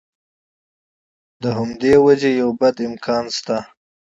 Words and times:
له 1.41 1.49
همدې 1.57 1.89
امله 1.97 2.29
یو 2.41 2.49
بد 2.59 2.75
امکان 2.89 3.25
شته. 3.37 3.57